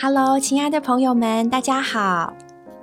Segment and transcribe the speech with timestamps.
[0.00, 2.32] Hello，亲爱的朋友们，大家好，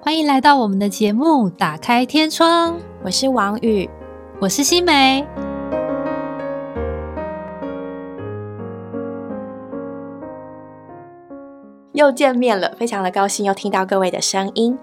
[0.01, 2.73] 欢迎来到我们的节目《打开天窗》。
[3.05, 3.89] 我是王宇，
[4.41, 5.25] 我是新梅，
[11.93, 14.77] 又见面了，非常的高兴又听到各位的声音。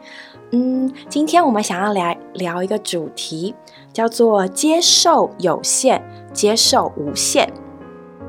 [0.52, 3.54] 嗯，今天我们想要来聊一个主题，
[3.92, 6.00] 叫做接受有限，
[6.32, 7.52] 接受无限。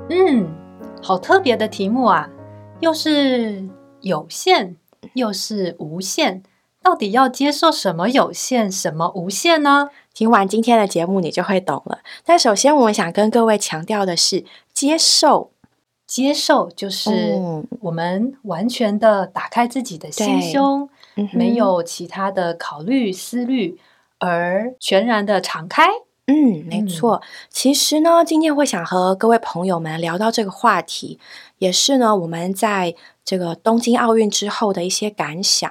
[0.09, 0.54] 嗯，
[1.01, 2.29] 好特别的题目啊，
[2.81, 3.65] 又是
[4.03, 4.75] 有限，
[5.13, 6.43] 又是无限，
[6.81, 9.89] 到底要接受什么有限，什么无限呢？
[10.13, 11.99] 听完今天的节目，你就会懂了。
[12.23, 15.52] 但首先，我们想跟各位强调的是，接受，
[16.05, 17.41] 接受就是
[17.79, 20.88] 我们完全的打开自己的心胸，
[21.31, 23.79] 没有其他的考虑思虑，
[24.20, 25.88] 而全然的敞开。
[26.27, 27.22] 嗯，没错。
[27.50, 31.20] 其实呢，今天会想和各位朋友们聊到这个话题，
[31.58, 35.70] 也是呢我们在这个东京奥运之后的一些感想。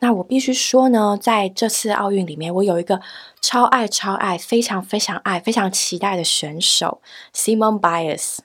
[0.00, 3.00] 那我必须说呢，在这次奥运里面，我有一个
[3.40, 7.00] 超爱、超爱、非常非常爱、非常期待的选手
[7.34, 8.40] Simone Biles，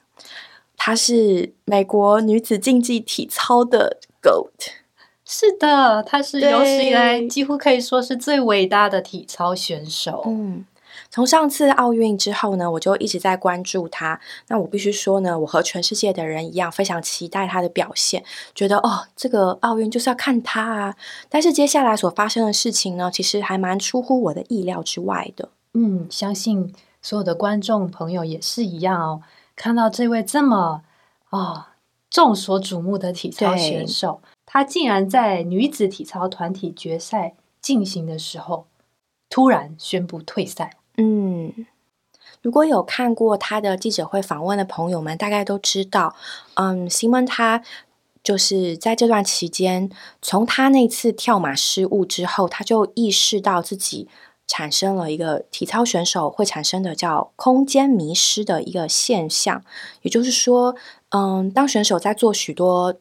[0.78, 4.70] 她是美国女子竞技体操的 GOAT。
[5.26, 10.22] 是的，她是有史以来几乎可以说是最伟大的体操选手。
[10.26, 10.64] 嗯。
[11.10, 14.20] 从上次奥运之后呢，我就一直在关注他。
[14.46, 20.96] 那我必须说呢，我和全世界的人一样，非常期待他的表现，觉得哦，这个奥运就是要看他啊。
[21.28, 25.48] 但是接下来所发生的事情呢，其实还蛮出乎我的意料之外的。
[25.74, 29.22] 嗯，相信所有的观众朋友也是一样哦。
[29.56, 30.82] 看到这位这么
[31.30, 31.64] 哦
[32.08, 38.66] 众所瞩目的体操选手，他竟然在女子体操团体决赛进行的时候，
[39.28, 40.76] 突然宣布退赛。
[41.02, 41.66] 嗯，
[42.42, 46.14] 如果有看过他的记者会访问的朋友们，大概都知道，
[46.56, 47.62] 嗯，Simon 他
[48.22, 49.88] 就是在这段期间，
[50.20, 54.08] 从他那次跳马失误之后，他就意识到自己
[54.46, 59.64] 产生了一个体操选手会产生的叫空间迷失的一个现象，
[60.02, 60.76] 也就是说，
[61.08, 62.96] 嗯，当选手在做许多。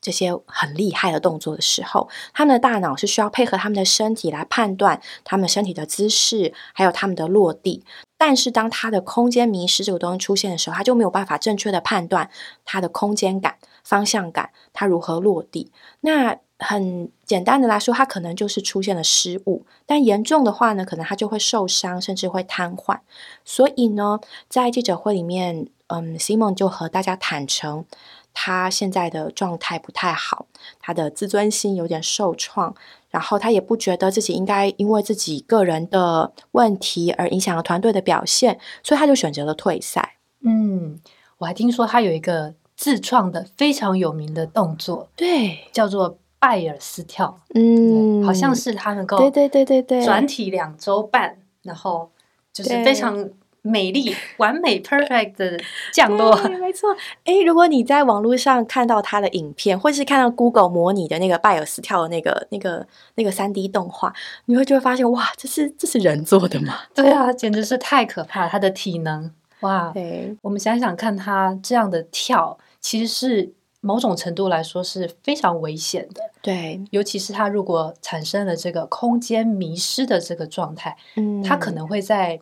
[0.00, 7.84] 这些很厉害的动作的时候，他们的大脑是需要配合他们的身体来判断他们身体的姿势，还有他们的落地。
[8.16, 12.30] 但是，当他的空间迷失这个东西出现的时候，他就没有办法正确的判断
[12.64, 15.70] 他的空间感、方向感，他如何落地。
[16.00, 19.64] 那很简单的来说，他可能就是出现了失误。
[19.86, 22.98] 但严重的话呢，可能他就会受伤，甚至会瘫痪。
[23.44, 27.84] 所以呢，在记者会里面，嗯，Simon 就和大家坦诚。
[28.32, 30.46] 他现在的状态不太好，
[30.78, 32.74] 他的自尊心有点受创，
[33.10, 40.16] 然后他也不觉得自己应该因为自己个人的问题而影响了团队的表现，所以他就选择了退赛。
[40.42, 41.00] 嗯，
[41.38, 47.40] 我还听说他有一个自创的非常有名的动作，对，叫做拜尔斯跳。
[47.54, 52.10] 嗯，好像是他能够对对对对对转体两周半，然后
[52.52, 53.28] 就是非常。
[53.68, 55.60] 美丽、 完美、perfect 的
[55.92, 56.96] 降落，没错。
[57.24, 62.86] 哎，如果你在网络上看到他的影片，或是看到 Google 模拟的那个拜尔斯跳的那个、那个、
[63.16, 64.12] 那个三 D 动画，
[64.46, 66.74] 你会就会发现，哇，这是这是人做的吗？
[66.94, 68.48] 对啊，简直是太可怕！
[68.48, 69.30] 他的体能，
[69.60, 70.36] 哇，对。
[70.42, 76.22] 我们想想看，他这样的跳，其实是某种程度来说是非常危险的。
[76.40, 82.40] 对，尤其是他如果产生了这个空间迷失的这个状态，嗯，他可能会在。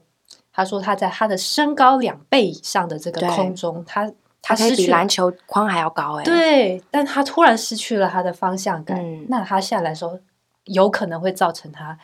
[0.56, 10.18] 他说他在他的身高两倍以上的这个空中，他他失去篮球框还要高哎，对，但他突然失去了他的方向感，那他下来时候
[10.64, 11.98] 有可能会造成他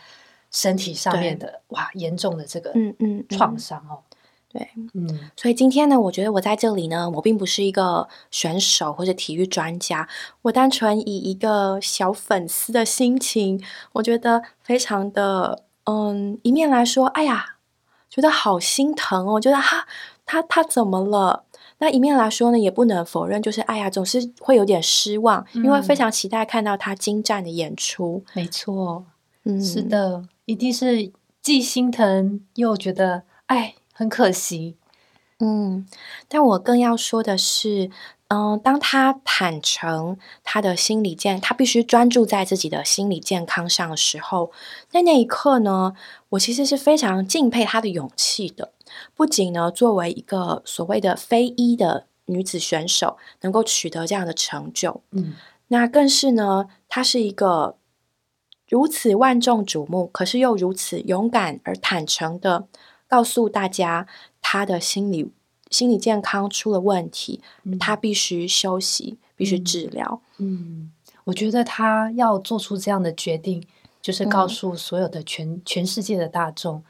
[0.51, 4.05] 身体上面的哇严重的这个嗯嗯创伤哦，
[4.53, 10.07] 对，嗯，所以今天呢，我觉得我在这里呢，我并不是一个选手或者体育专家，
[10.43, 13.65] 我单纯以一个小粉丝的心情，
[13.95, 17.47] 我觉得非常的嗯，一面来说，哎呀。
[18.13, 19.87] 觉得好心疼哦，觉得他
[20.27, 21.45] 他他怎么了？
[21.79, 28.23] 那一面来说呢，也不能否认，就是哎呀，总是会有点失望，因为非常期待看到他精湛的演出。
[28.35, 29.07] 没错，
[29.45, 31.11] 嗯，是的，一定是
[31.41, 34.77] 既心疼又觉得哎，很可惜。
[35.41, 35.87] 嗯，
[36.29, 37.91] 但我更要说的是。
[38.35, 44.51] 嗯，当他坦诚他的心理健，他必须专注在自己的心理健康上的时候，
[44.89, 45.93] 在那一刻呢，
[46.31, 48.73] 我其实是非常敬佩他的勇气的。
[49.15, 55.35] 不仅呢，作为一个所谓的非一的女子选手，能够取得这样的成就，嗯，
[55.69, 57.77] 那更是呢，她是一个
[58.67, 62.67] 如此万众瞩目，可是又如此勇敢而坦诚的
[63.07, 64.07] 告诉大家
[64.41, 65.31] 她的心理。
[65.73, 67.41] 心理健康出了问题，
[67.81, 70.21] 他必须休息，必须治疗。
[70.37, 70.93] 嗯，
[71.25, 73.61] 我觉得他要做出这样的决定，
[74.01, 76.85] 就是告诉所有的全、全世界的大众，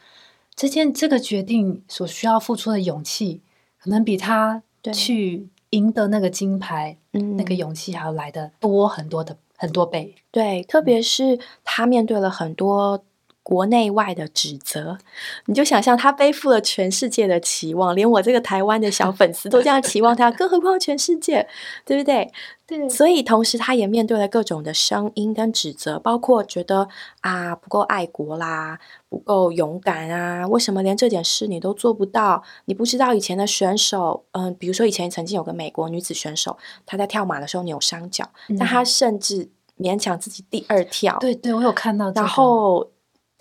[0.55, 3.41] 这件这个决定所需要付出的勇气，
[3.79, 4.63] 可能比他
[4.93, 10.17] 去赢得那个金牌，那个勇气还要来的多很多的很多倍。
[10.31, 13.05] 对，特别是他面对了很多。
[13.43, 14.99] 国内外的指责，
[15.47, 21.49] 你就想象他背负了全世界的期望，连我这个台湾的小粉丝都这样期望他，更何况全世界，
[21.85, 22.31] 对不对？
[22.67, 22.89] 对。
[22.89, 26.89] 所以同时他也面对了各种的声音跟指责，包括觉得
[27.21, 28.79] 啊不够爱国啦，
[29.09, 32.45] 不够勇敢啊，为什么连这点事你都做不到？
[32.67, 36.57] 你不知道以前的选手，嗯，比如说以前曾经有个美国女子选手，
[36.87, 41.19] 她在跳马的时候扭伤脚，但她甚至勉强自己第二跳。
[41.19, 42.13] 对对，我有看到。
[42.13, 42.89] 然后。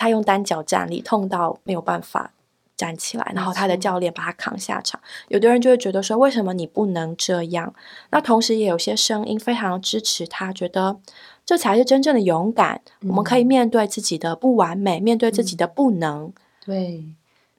[0.01, 2.33] 他用单脚站立，痛到没有办法
[2.75, 5.00] 站起来，然后他的教练把他扛下场。
[5.27, 7.71] 有的人就会觉得说，为什么你不能这样？
[8.09, 10.98] 那同时也有些声音非常支持他，觉得
[11.45, 12.81] 这才是真正的勇敢。
[13.01, 16.33] 我们可以面对自己的不完美，面对自己的不能。
[16.65, 17.06] 对，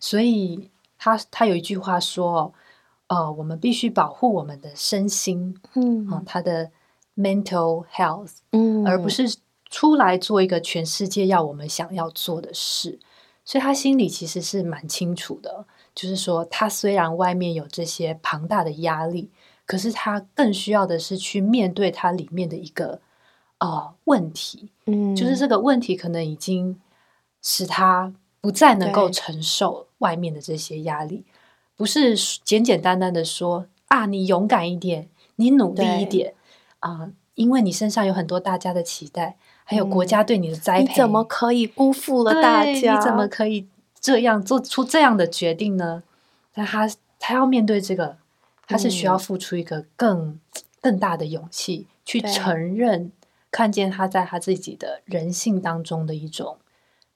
[0.00, 0.68] 所以
[0.98, 2.52] 他他有一句话说
[3.06, 6.72] ：“呃，我们必须保护我们的身心，嗯，他的
[7.16, 9.32] mental health，嗯，而不是。”
[9.72, 13.00] 出来做一个全世界要我们想要做的事，
[13.42, 15.64] 所以他心里其实是蛮清楚的。
[15.94, 19.30] 就是说，他虽然外面有这些庞大的压力，
[19.64, 23.00] 可是他更需要的是去面对他里面的一个
[23.60, 24.69] 呃问题。
[24.84, 26.78] 嗯，就是这个问题可能已经
[27.40, 31.25] 使他不再能够承受外面的这些压力，
[31.76, 32.14] 不是
[32.44, 36.34] 简简单单的说啊，你勇敢一点，你努力一点
[36.80, 39.38] 啊，因为你身上有很多大家的期待。
[39.72, 42.96] 还有国家对你的栽培，你怎么可以辜负了大家？
[42.96, 43.66] 你怎么可以
[44.00, 46.02] 这样做出这样的决定呢？
[46.54, 46.88] 那他
[47.19, 48.19] 他要面对这个，
[48.66, 50.38] 他是需要付出一个更
[50.80, 53.10] 更大的勇气，去承认
[53.50, 56.58] 看见他在他自己的人性当中的一种，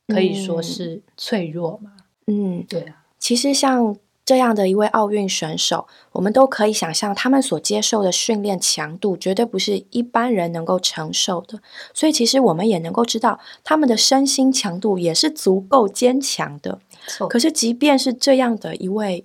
[0.08, 1.92] 可以说是脆弱嘛。
[2.26, 3.96] 嗯，对啊，其实像。
[4.26, 11.60] 这样的一位奥运选手，我们都可以想象，他们所接受的训练强度绝对不是一般人能够承受的。
[11.94, 16.80] 所以，其实我们也能够知道，他们的身心强度也是足够坚强的。
[17.30, 19.24] 可是，即便是这样的一位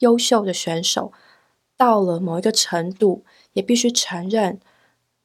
[0.00, 1.12] 优秀的选手，
[1.76, 4.58] 到了某一个程度，也必须承认，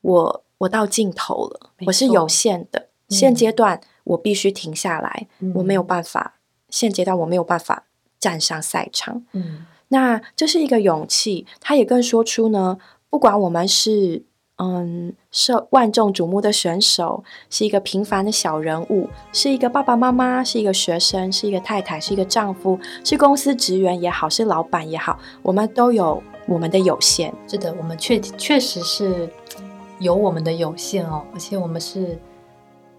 [0.02, 2.90] 我我到尽头了，我是有限的。
[3.10, 6.36] 现阶段，我必须停下来，我没有办法。
[6.70, 7.87] 现阶段，我没有办法。
[8.20, 11.46] 站上赛场，嗯，那这是一个勇气。
[11.60, 12.78] 他也更说出呢，
[13.10, 14.24] 不管我们是
[14.58, 27.34] 嗯受万众瞩目的选手，是一个平凡的小人物，是一个爸爸妈妈，是一个学生，是一个太太，是一个丈夫，是公司职员也好，是老板也好，我们都有我们的有限。
[27.48, 29.30] 是的，我们确确实是
[30.00, 32.20] 有我们的有限哦，而且我们是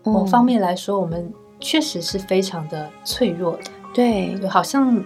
[0.05, 3.65] 某方面来说，我们确实是非常的脆弱的。
[3.93, 5.03] 对，好像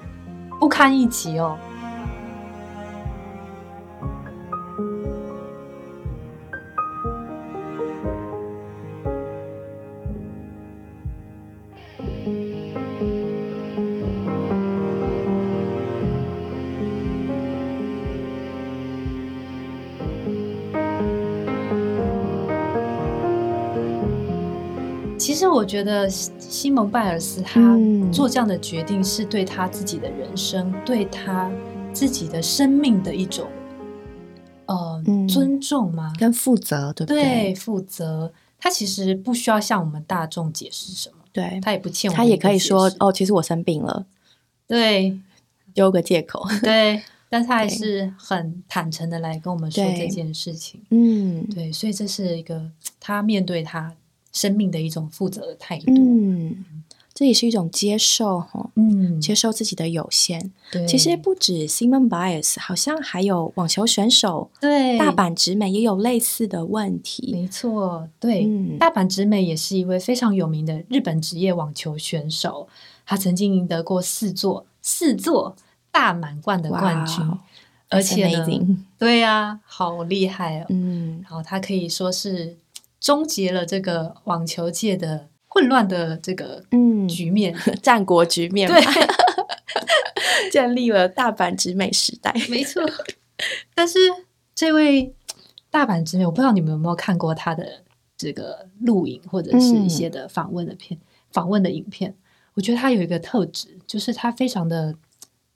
[0.60, 1.56] 不堪一击哦。
[25.32, 27.74] 其实我觉得西蒙拜尔斯他
[28.12, 31.50] 做这样的决定，是对他自己的人生、对他
[31.90, 33.48] 自己的生命的一种
[34.66, 36.12] 呃尊重吗？
[36.18, 37.22] 跟负责，对不对？
[37.22, 38.30] 对，负责。
[38.58, 41.58] 他其实不需要向我们大众解释什么，对。
[41.62, 44.04] 他也不欠我，他也可以说哦，其实我生病了，
[44.66, 45.18] 对，
[45.72, 52.70] 丢个借口，对，但他 还是很坦诚的来跟我们说这件事情，嗯，对，所以这是一个
[53.00, 53.94] 他面对他。
[54.32, 56.64] 生命的一种负责的态度，嗯，
[57.12, 60.50] 这也是一种接受哈，嗯，接受自己的有限。
[60.88, 67.30] 其实不止 Simon Bias，好像还有网球选手，对，大阪直美也有类似的问题。
[67.32, 68.48] 没错，对，
[68.78, 72.66] 大阪直美也是一位非常有名的日本职业网球选手，
[73.04, 75.54] 他曾经赢得过四座四座
[75.90, 77.22] 大满贯的冠军，
[77.90, 78.46] 而且呢，
[78.98, 82.56] 对呀，好厉害哦，嗯，然后他可以说是。
[83.02, 87.06] 终结了这个网球界的混乱的这个嗯。
[87.08, 88.80] 局面， 战国局面，对，
[90.52, 92.80] 建立了大阪直美时代，没错。
[93.74, 93.98] 但是
[94.54, 95.12] 这位
[95.68, 97.82] 大阪直美，我不知道你们有没有看过他的
[98.16, 100.98] 这个录影或者是一些的访问的片、
[101.32, 102.14] 访问的影片。
[102.54, 104.94] 我觉得他有一个特质，就是他非常的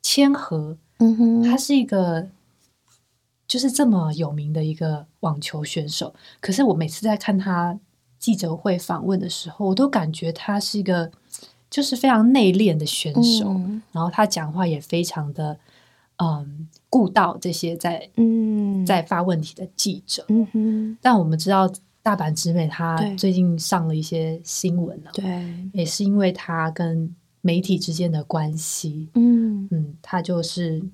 [0.02, 2.28] 谦和，嗯哼，他是一个。
[3.56, 7.80] 就就是这么有名的一个网球选手，可是我每次在看他
[8.18, 11.10] 记者会访问的时候，我都感觉他是一个
[11.70, 13.58] 就是非常内敛的选手，
[13.92, 15.58] 然后他讲话也非常的
[16.18, 20.22] 嗯顾到这些在嗯在发问题的记者。
[20.28, 21.66] 嗯哼，但我们知道
[22.02, 30.84] 大阪直美他最近上了一些新闻了，对，也是因为他跟媒体之间的关系，嗯嗯，他就是。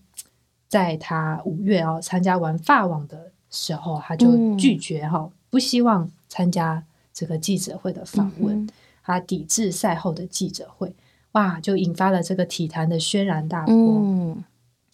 [0.72, 8.66] 在他五月哦参加完法网的时候，他就拒绝哈，不希望参加这个记者会的访问，
[9.04, 10.94] 他抵制赛后的记者会，
[11.32, 14.34] 哇，就引发了这个体坛的轩然大波，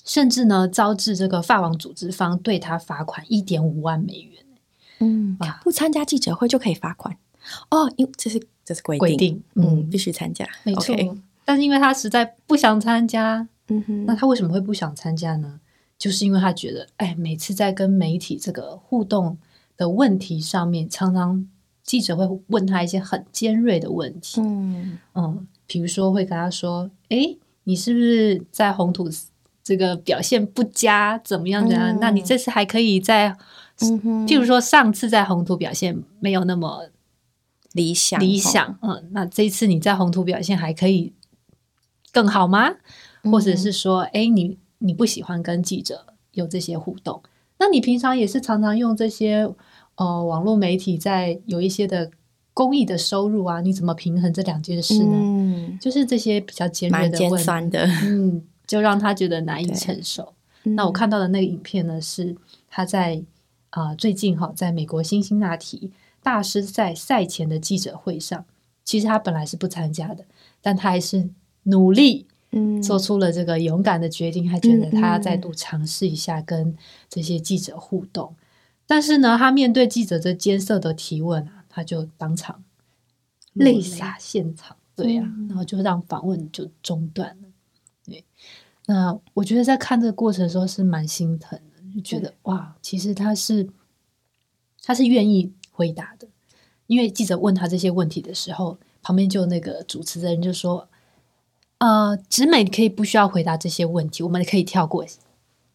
[0.04, 4.44] 甚至呢，招致这个法网组织方对他罚款一点五万美元。
[4.98, 7.16] 嗯，不参加记者会就可以罚款？
[7.70, 10.92] 哦，因为这是这是规定，嗯，必须参加，没错。
[11.44, 15.60] 但是因为他实在不想参加，嗯哼，那他为什么会不想参加呢？
[15.98, 19.36] 就是因为他觉得，哎，每次在跟媒体这个互动
[19.76, 21.48] 的问题上面，常常
[21.82, 29.10] 记者会问他一些很尖锐的问题，嗯嗯，比如说会跟他说，哎，你是不是在红土
[29.64, 31.98] 这个表现不佳，怎么样怎样？
[32.00, 33.36] 那你这次还可以在，
[33.78, 36.90] 譬如说上次在红土表现没有那么
[37.72, 41.12] 理想，理想，嗯，那这一次你在红土表现还可以
[42.12, 42.76] 更好吗？
[43.24, 44.58] 或者是说，哎，你。
[44.78, 47.20] 你不喜欢跟记者有这些互动，
[47.58, 49.52] 那你平常也是常常用这些
[49.96, 52.10] 呃网络媒体在有一些的
[52.54, 53.60] 公益的收入啊？
[53.60, 55.12] 你怎么平衡这两件事呢？
[55.12, 60.32] 嗯，就是这些比较尖锐的问的，嗯，就让他觉得难以承受。
[60.62, 62.36] 那我看到的那个影片呢，是
[62.68, 63.20] 他在
[63.70, 65.90] 啊最近哈，在美国辛辛那提
[66.22, 68.44] 大师赛赛前的记者会上，
[68.84, 70.24] 其实他本来是不参加的，
[70.62, 71.28] 但他还是
[71.64, 72.27] 努力。
[72.50, 76.74] 嗯，做出了这个勇敢的决定，还觉得他要再度尝试一下跟
[77.06, 78.34] 这些记者互动。
[78.86, 82.64] 但是呢，他面对记者这艰涩的提问啊，他就当场
[83.52, 87.48] 泪洒现场，对呀，然后就让访问就中断了。
[88.06, 88.24] 对，
[88.86, 93.68] 那我觉得在看这个过程的时候是蛮心疼的，就觉得哇，其实他是
[94.82, 96.26] 他是愿意回答的，
[96.86, 100.88] 因为记者问他这些问题的时候，旁边就那个主持人就说。
[101.78, 105.04] 呃，直美可以不需要回答这些问题，我们可以跳过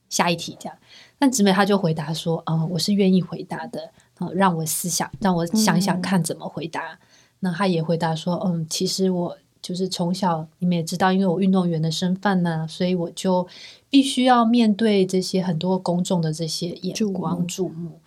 [0.10, 0.78] 下一题这样。
[1.18, 7.00] 但直美他就回答说：“嗯，我是愿意回答的，嗯，让我思想，让我想想看怎么回答。”
[7.40, 13.48] 那他也回答说：“嗯，其实我就是从小你们也知道，因为我运动员的身份呢，所以我就
[13.90, 18.02] 必须要面对这些很多公众的这些眼光注目。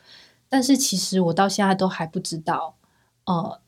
[0.50, 2.74] 但是其实我到现在都还不知道，
[3.24, 3.58] 呃，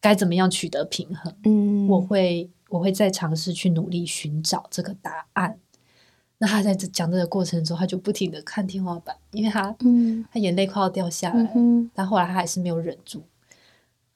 [0.00, 1.34] 该怎么样取得平衡。
[1.44, 5.58] 嗯，我会。”我会再尝试去努力寻找这个答案。
[6.38, 11.50] 那他在这讲这个过程中，他就不停的看天花板，因为他，嗯，他眼泪快要掉下来。
[11.54, 13.22] 嗯，但后来他还是没有忍住。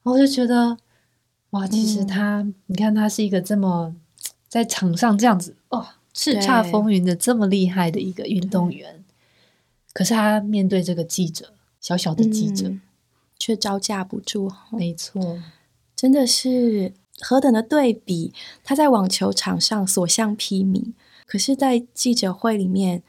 [0.03, 0.77] 我就觉得，
[1.51, 3.95] 哇，其实他，你看他是一个这么
[4.47, 9.03] 在场上这样子，哦，叱咤风云的这么厉害的一个运动员，
[9.93, 12.71] 可是他面对这个记者，小小的记者，
[13.39, 14.51] 却招架不住。
[14.71, 15.39] 没错，
[15.95, 16.93] 真的是。
[17.21, 18.33] 何等的对比！
[18.63, 20.93] 他在网球场上所向披靡，
[21.25, 23.03] 可是，在记者会里面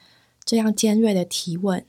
[0.45, 1.85] 这样尖锐的提问，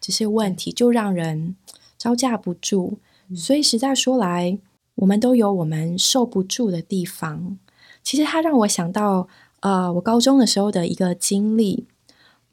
[0.00, 1.54] 这些问题就让人
[1.96, 2.98] 招架不住。
[3.36, 4.58] 所以，实在说来，
[4.96, 7.58] 我们都有我们受不住的地方。
[8.02, 9.28] 其实，他让我想到，
[9.60, 11.86] 呃，我高中的时候的一个经历。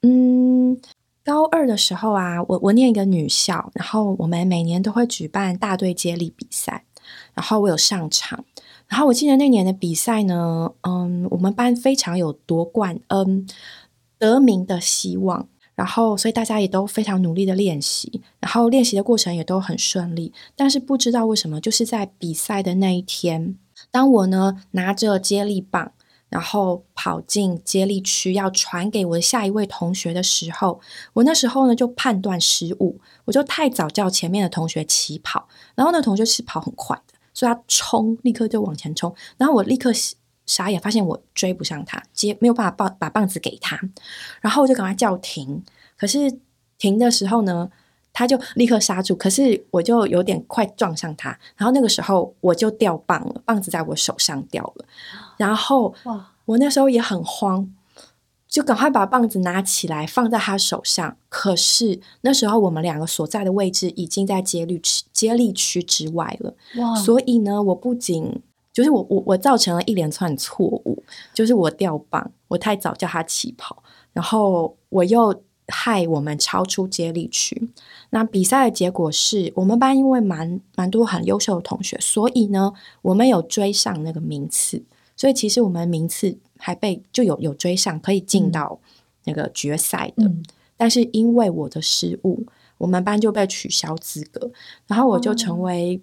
[0.01, 0.77] 嗯，
[1.23, 6.83] 高二的时候啊，我我念一个女校，然后我们每年都会举办大队接力比赛，
[7.33, 8.43] 然后我有上场。
[8.87, 13.47] 然后我记得那年的比赛呢，嗯，我们班非常有夺冠、嗯
[14.17, 20.31] 得名的希望，然后所以大家也都非常努力的练习，然后练习的过程也都很顺利。
[20.55, 23.57] 但是不知道为什么，就是在比赛的那一天，
[23.91, 25.91] 当我呢拿着接力棒，
[26.29, 30.79] 然后跑进接力区要传给我的下一位同学的时候，
[31.11, 37.14] 我那时候呢就判断失误，我就太早叫前面的同学起跑，然后那同学是跑很快的。
[37.35, 39.91] 所以他冲，立刻就往前冲，然后我立刻
[40.47, 43.79] 傻眼，发现我追不上他，接没有办法棒把棒子给他，
[44.41, 45.63] 然后我就赶快叫停。
[45.97, 46.39] 可是
[46.79, 47.69] 停的时候呢，
[48.13, 54.85] 他就立刻刹住，可是我就有点快撞上他，然后那个时候我就掉棒了，棒子在我手上掉了，
[55.37, 57.71] 然后哇，我那时候也很慌。
[58.55, 66.55] 就赶快把棒子拿起来放在他手上，可是那时候我们两个所在的位置已经在接力区接力区之外了。
[66.77, 66.95] 哇！
[66.95, 73.83] 所以呢，我不仅就是我我我造成了一连串错误，就是我掉棒，我太早叫他起跑，
[74.13, 77.69] 然后我又害我们超出接力区。
[78.11, 82.71] 那比赛的结果是我们班因为蛮蛮多很优秀的同学，所以呢，
[83.01, 84.81] 我们有追上那个名次，
[85.17, 88.79] 所以其实我们名次还被就有有追上，可以进到
[89.25, 90.31] 那个决赛的。
[90.77, 92.45] 但是因为我的失误，
[92.77, 94.51] 我们班就被取消资格，
[94.87, 96.01] 然后我就成为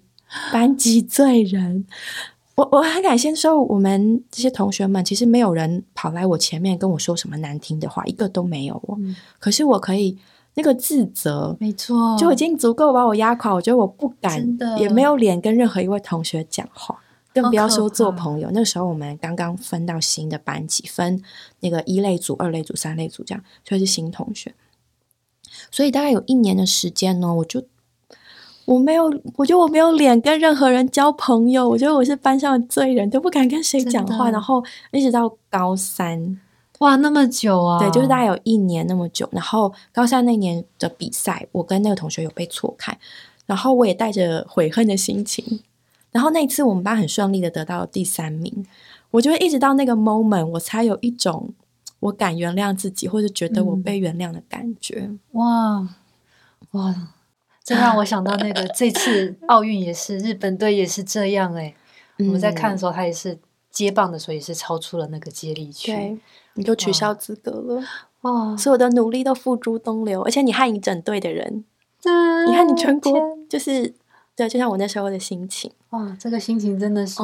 [0.51, 1.85] 班级罪人。
[2.55, 8.95] 我我很感谢说，我们这些同学们其实没有人跑来我前面跟我说什么难听的话，一个都没有哦。
[9.39, 10.15] 可是我可以
[10.53, 13.51] 那个自责，没错，就已经足够把我压垮。
[13.51, 16.99] 我觉得我不敢，也没有脸跟任何一位同学讲话，
[17.33, 18.49] 更不要说做朋友。
[18.53, 21.21] 那时候我们刚刚分到新的班级，分
[21.61, 24.53] 那个一类组、二类组、三类组这样，所以是新同学。
[25.71, 27.63] 所以大概有一年的时间呢，我就。
[28.65, 31.67] 我没有，我觉得我没有脸跟任何人交朋友。
[31.67, 34.31] 我觉得我是班上的罪人，都不敢跟谁讲话。
[34.31, 36.39] 然后一直到高三，
[36.79, 37.77] 哇，那么久啊！
[37.77, 39.27] 对，就是大概有一年那么久。
[39.33, 42.97] 然后高三那年的比赛，我跟那个同学有被错开，
[43.45, 45.59] 然后我也带着悔恨的心情。
[46.13, 48.65] 然后那一次我们班很顺利的得到了第三名。
[49.11, 51.53] 我觉得一直到那个 moment，我才有一种
[51.99, 55.11] 我敢原谅自己，或者觉得我被原谅的感觉。
[55.33, 55.89] 哇，
[56.71, 57.09] 哇！
[57.63, 61.73] 这让我想到那个这次奥运也是日本队也是这样哎，
[62.19, 63.39] 我们在看的时候他也是
[63.71, 66.19] 接棒的时候也是超出了那个接力区，
[66.55, 67.81] 你就取消资格了
[68.21, 68.57] 哇！
[68.57, 71.63] 所有的努力都付诸东流，而且你害你整队的人，
[72.47, 73.93] 你看你全国就是
[74.35, 77.21] 对，就像我那时候的心情哇，这个心情真的是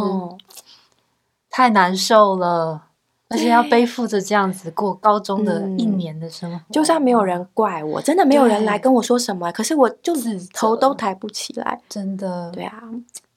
[1.50, 2.86] 太难受了。
[3.32, 12.50] 而且要背负着这样子过高中的一年的生活，就算没有人怪我，真的没有人来跟我说什么，可是我就是头都抬不起来，真的。
[12.50, 12.82] 对啊，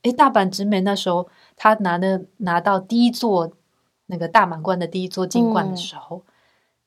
[0.01, 3.53] 哎，大阪直美那时候他拿的拿到第一座
[4.07, 6.23] 那个大满贯的第一座金冠的时候，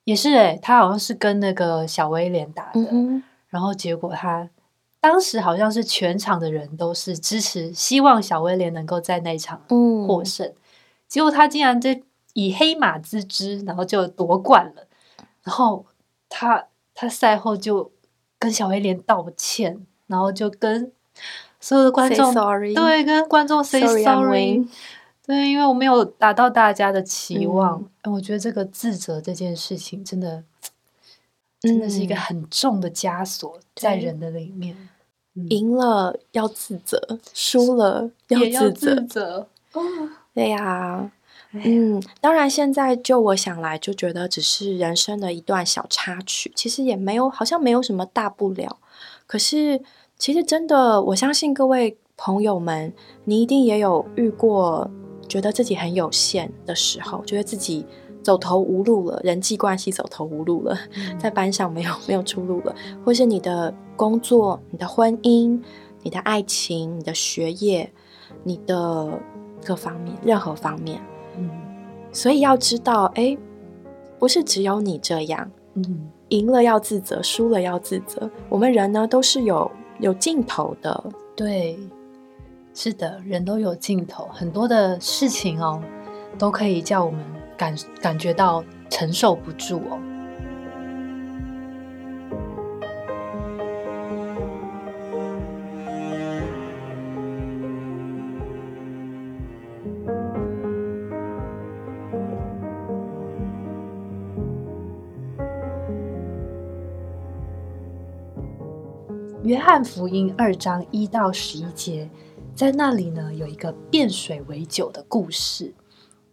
[0.05, 4.49] 也是哎，他好像是跟那个小威廉打的，然后结果他
[5.09, 9.61] 当时好像是全场的人都是支持，希望小威廉能够在那场
[10.07, 10.51] 获胜，
[11.07, 12.01] 结果他竟然在。
[12.37, 14.85] 以黑马之姿，然后就夺冠了。
[15.43, 15.85] 然后
[16.27, 17.89] 他他赛后就
[18.37, 20.91] 跟小威廉道歉，然后就跟
[21.61, 22.33] 所有的观众
[22.73, 24.67] 对跟观众 say sorry，
[25.25, 27.89] 对，因为我没有达到大家的期望。
[28.03, 30.43] 我觉得这个自责这件事情，真的
[31.61, 34.89] 真的是一个很重的枷锁在人的里面。
[35.49, 39.47] 赢了要自责，输了要自责。
[40.33, 41.11] 对呀。
[41.63, 48.77] 嗯，当然，现在就我想来，就觉得只是人生的一段小插曲，其实也没有，好像没有什么大不了。
[49.25, 49.81] 可是，
[50.17, 52.93] 其实真的，我相信各位朋友们，
[53.23, 54.91] 你一定也有遇过，
[55.29, 57.85] 觉得自己很有限的时候，觉得自己
[58.25, 60.75] 走投无路了，人际关系走投无路了，
[61.19, 65.61] 在班上没有 没有出路了，或是你的工作、你的婚姻、
[66.01, 67.93] 你的爱情、你的学业、
[68.43, 69.21] 你的
[69.63, 70.99] 各方面，任何方面。
[71.37, 71.47] 嗯，
[72.11, 73.37] 所以要知道，哎，
[74.17, 78.27] 不是只有你这样，嗯，赢了要自责，输了要自责。
[78.49, 81.03] 我们人呢，都是有有尽头的，
[81.35, 81.77] 对，
[82.73, 85.79] 是的，人都有尽头，很多的事情哦，
[86.39, 87.19] 都可以叫我们
[87.57, 89.99] 感感觉到承受不住哦。
[109.43, 112.09] 约翰福音二章一到十一节，
[112.55, 115.71] 在那里呢有一个变水为酒的故事。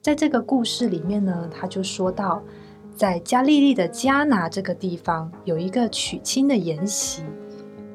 [0.03, 2.43] 在这个故事里面呢，他就说到，
[2.97, 7.23] 在加利利的加拿这个地方有一个娶亲的筵席。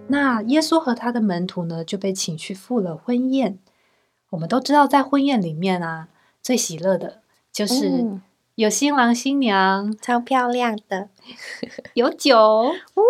[0.08, 3.60] 那耶稣和他的门徒呢就被请去赴了婚宴。
[4.30, 6.08] 我们都知道，在婚宴里面啊，
[6.41, 7.20] 最喜乐的
[7.52, 8.06] 就是
[8.56, 11.10] 有新郎新娘，超漂亮的，
[11.93, 12.38] 有酒。
[12.96, 13.04] 哦，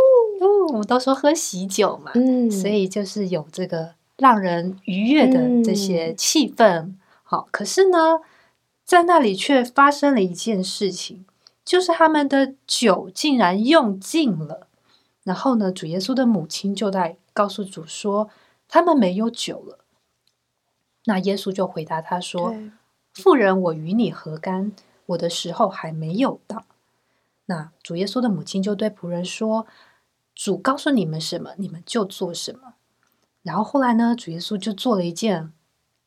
[0.69, 6.93] 我们都说喝喜酒嘛，嗯，所以就是有这个让人愉悦的这些气氛。
[7.23, 8.19] 好，可是呢，
[8.87, 11.25] 在那里却发生了一件事情，
[11.65, 14.67] 就是他们的酒竟然用尽了。
[15.23, 18.29] 然后呢，主耶稣的母亲就在告诉主说，
[18.69, 19.79] 他们没有酒了。
[21.03, 22.55] 那耶稣就回答他说
[23.13, 24.71] ：“妇人，我与你何干？
[25.07, 26.63] 我的时候还没有到。”
[27.47, 29.67] 那主耶稣的母亲就对仆人说。
[30.39, 32.75] 主告诉你们什么，你们就做什么。
[33.41, 35.51] 然后后来呢，主耶稣就做了一件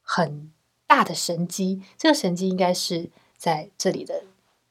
[0.03, 0.53] 很
[0.91, 1.81] 大的神机。
[1.97, 4.25] 这个神机应该是在这里的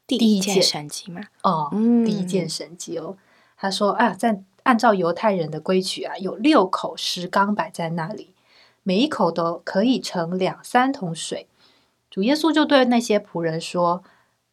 [0.05, 1.21] 第一件神机嘛？
[1.43, 1.69] 哦，
[2.05, 3.15] 第一件神机哦。
[3.55, 8.33] 他说啊，在按照犹太人的规矩啊，有六口石缸摆在那里，
[8.83, 11.47] 每一口都可以盛两三桶水。
[12.09, 14.03] 主耶稣就对那些仆人说：“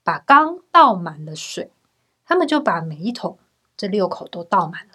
[0.04, 1.72] 把缸倒满了水。”
[2.24, 3.38] 他们就把每一桶
[3.76, 4.94] 这六口都倒满了。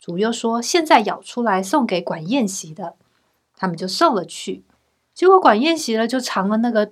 [0.00, 2.96] 主又说：“现在舀出来送给管宴席的。”
[3.56, 4.64] 他们就送了去。
[5.14, 6.90] 结果管宴席了，就尝了那个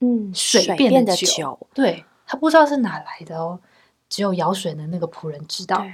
[0.00, 3.58] 嗯水变的酒，对他不知道是哪来的哦，
[4.08, 5.84] 只有舀水的那个仆人知道。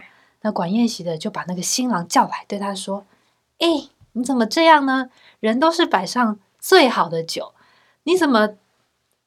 [0.43, 3.05] 那管宴席的就把那个新郎叫来，对他说
[3.59, 5.11] ：“哎，你怎么这样呢？
[5.41, 7.53] 人都是摆上最好的酒。”
[8.05, 8.51] 你怎么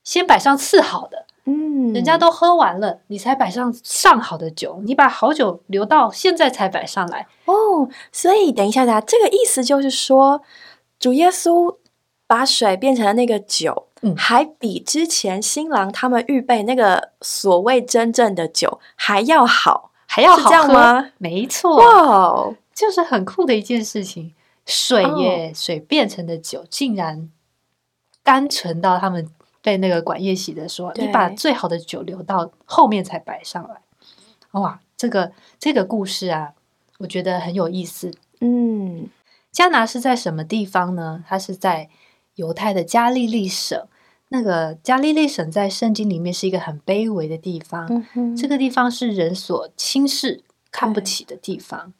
[0.04, 1.26] 先摆上次好的？
[1.44, 4.80] 嗯，人家都喝完了，你才摆上上好的酒。
[4.86, 7.90] 你把好酒留到现在才摆上来哦。
[8.12, 10.42] 所以等一下，大家这个意思就是说，
[11.00, 11.78] 主耶稣
[12.28, 21.12] 把水变成了那个酒，嗯，还比之前新郎他们预备那个所谓真正的酒还要好，还要好喝吗？
[21.18, 24.34] 没错，哇，就是很酷的一件事情。
[24.66, 27.32] 水耶，水变成的酒竟然。
[28.22, 29.28] 单纯到他们
[29.60, 33.82] 被那个管宴席的说：“你把最好的酒留到后面才摆上来。”
[34.60, 36.54] 哇，这个这个故事啊，
[37.00, 38.12] 我觉得很有意思。
[38.42, 39.08] 嗯，
[39.52, 41.24] 加拿是在什么地方呢？
[41.28, 41.90] 它是在
[42.36, 43.88] 犹太的加利利省。
[44.32, 48.06] 那个加利利省在圣经里面是一个很卑微的地方。
[48.38, 51.94] 这个地方是人所轻视、看不起的地方。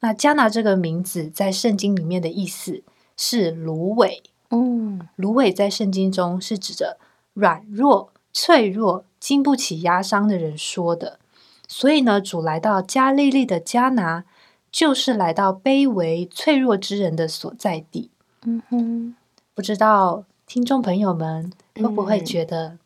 [0.00, 2.82] 那加拿这个名字在圣经里面的意思
[3.16, 4.22] 是芦苇。
[4.50, 6.98] 嗯，芦苇在圣经中是指着
[7.32, 11.20] 软弱、脆弱、经不起压伤的人说的。
[11.68, 14.24] 所以呢，主来到加利利的迦拿，
[14.70, 18.10] 就是来到卑微、脆弱之人的所在地。
[18.42, 19.16] 嗯哼，
[19.54, 22.78] 不知道听众朋友们会不会觉得，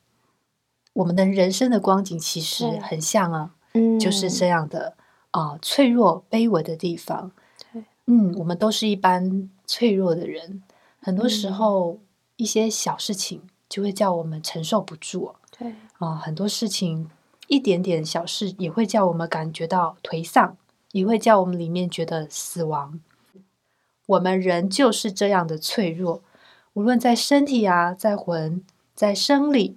[0.94, 3.54] 我们的人生的光景其实很像啊？
[3.74, 4.96] 嗯，就是这样的
[5.30, 7.32] 啊，脆弱、卑微的地方。
[7.72, 10.62] 对，嗯，我们都是一般脆弱的人。
[11.00, 11.98] 很多时候，
[12.36, 15.34] 一些小事情就会叫我们承受不住。
[15.58, 17.10] 对啊，很多事情
[17.48, 20.56] 一点点小事也会叫我们感觉到颓丧，
[20.92, 23.00] 也会叫我们里面觉得死亡。
[24.06, 26.22] 我们人就是这样的脆弱，
[26.74, 28.62] 无论在身体啊，在魂，
[28.94, 29.76] 在生理，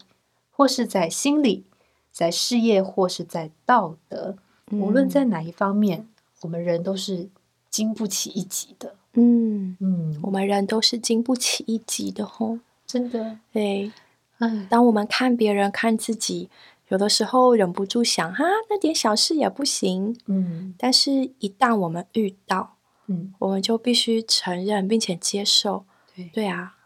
[0.52, 1.64] 或是在心理，
[2.12, 4.36] 在事业，或是在道德，
[4.72, 6.08] 无论在哪一方面，
[6.42, 7.30] 我们人都是
[7.70, 8.96] 经不起一击的。
[9.14, 13.38] 嗯嗯，我们人都是经不起一击的吼，真的。
[13.54, 13.92] 对，
[14.40, 16.50] 嗯，当我们看别人、看自己，
[16.90, 20.18] 有的时候忍不住想，哈，那点小事也不行。
[20.28, 25.86] 嗯，但是，一旦我们遇到，嗯，我们就必须承认并且接受。
[26.16, 26.78] 对，对啊，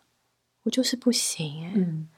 [0.63, 1.65] 我就是不行。
[1.65, 2.09] 哎，嗯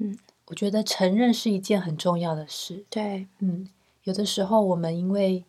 [0.00, 2.84] 嗯，我觉得承认是一件很重要的事。
[2.88, 3.68] 对，嗯，
[4.04, 5.44] 有的时候我们因为。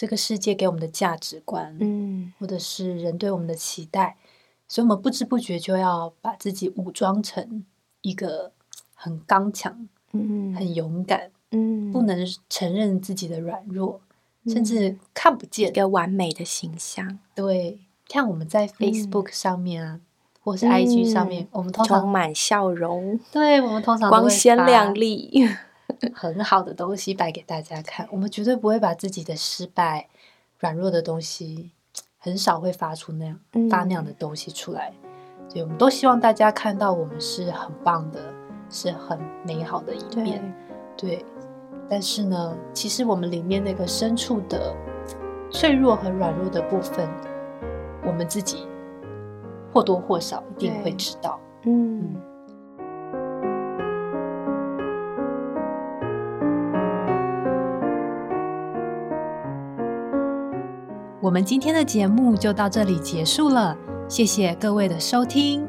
[0.00, 4.16] 这个世界给我们的价值观，嗯，或者是人对我们的期待，
[4.68, 7.66] 所以我们不知不觉就要把自己武装成
[8.02, 8.52] 一个
[8.94, 12.18] 很刚强、嗯，很勇敢，嗯，不能
[12.48, 14.00] 承认自己的软弱，
[14.46, 17.18] 甚至看不见一个完美的形象。
[17.34, 20.00] 对，像我们在 Facebook 上面啊，
[20.42, 25.46] 或是 IG 上面，我们通常充满笑容，对我们通常光鲜亮丽。
[26.14, 30.08] 很好的东西摆给大家看，我们绝对不会把自己的失败、
[30.58, 31.70] 软弱的东西，
[32.18, 33.40] 很少会发出那样
[33.70, 34.92] 发那样的东西出来。
[35.48, 38.20] 所以，我们都希望大家看到我们是很棒的，
[38.70, 40.54] 是很美好的一面。
[40.96, 41.24] 对，
[41.88, 44.74] 但是呢，其实我们里面那个深处的
[45.50, 47.08] 脆弱和软弱的部分，
[48.06, 48.66] 我们自己
[49.72, 51.38] 或多或少一定会知道。
[51.64, 52.14] 嗯。
[61.20, 63.76] 我们今天的节目就到这里结束了，
[64.08, 65.68] 谢谢各位的收听。